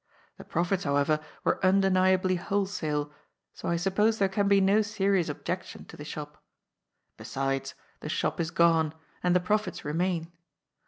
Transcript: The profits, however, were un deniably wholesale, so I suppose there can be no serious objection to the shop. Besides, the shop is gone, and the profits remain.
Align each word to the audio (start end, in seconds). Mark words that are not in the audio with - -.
The 0.39 0.43
profits, 0.43 0.83
however, 0.83 1.19
were 1.43 1.63
un 1.63 1.79
deniably 1.81 2.35
wholesale, 2.35 3.13
so 3.53 3.69
I 3.69 3.75
suppose 3.75 4.17
there 4.17 4.27
can 4.33 4.47
be 4.47 4.59
no 4.59 4.81
serious 4.81 5.29
objection 5.29 5.85
to 5.85 5.95
the 5.95 6.03
shop. 6.03 6.43
Besides, 7.17 7.75
the 7.99 8.09
shop 8.09 8.39
is 8.39 8.49
gone, 8.49 8.95
and 9.21 9.35
the 9.35 9.39
profits 9.39 9.85
remain. 9.85 10.31